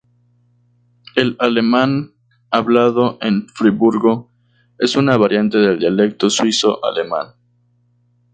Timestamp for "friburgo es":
3.49-4.95